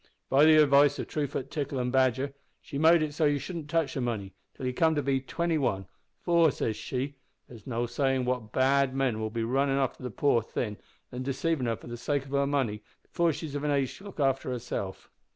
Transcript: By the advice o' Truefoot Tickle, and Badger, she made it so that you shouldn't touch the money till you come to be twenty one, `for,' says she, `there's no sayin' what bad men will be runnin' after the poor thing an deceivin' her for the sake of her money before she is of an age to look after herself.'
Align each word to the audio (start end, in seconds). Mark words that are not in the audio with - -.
By 0.31 0.45
the 0.45 0.55
advice 0.57 0.97
o' 0.99 1.03
Truefoot 1.03 1.51
Tickle, 1.51 1.77
and 1.77 1.91
Badger, 1.91 2.33
she 2.59 2.79
made 2.79 3.03
it 3.03 3.13
so 3.13 3.25
that 3.25 3.33
you 3.33 3.37
shouldn't 3.37 3.69
touch 3.69 3.93
the 3.93 4.01
money 4.01 4.33
till 4.55 4.65
you 4.65 4.73
come 4.73 4.95
to 4.95 5.03
be 5.03 5.21
twenty 5.21 5.59
one, 5.59 5.85
`for,' 6.25 6.51
says 6.51 6.75
she, 6.75 7.17
`there's 7.47 7.67
no 7.67 7.85
sayin' 7.85 8.25
what 8.25 8.51
bad 8.51 8.95
men 8.95 9.19
will 9.19 9.29
be 9.29 9.43
runnin' 9.43 9.77
after 9.77 10.01
the 10.01 10.09
poor 10.09 10.41
thing 10.41 10.77
an 11.11 11.21
deceivin' 11.21 11.67
her 11.67 11.75
for 11.75 11.85
the 11.85 11.97
sake 11.97 12.25
of 12.25 12.31
her 12.31 12.47
money 12.47 12.81
before 13.03 13.31
she 13.31 13.45
is 13.45 13.53
of 13.53 13.63
an 13.63 13.69
age 13.69 13.95
to 13.99 14.03
look 14.05 14.19
after 14.19 14.49
herself.' 14.49 15.11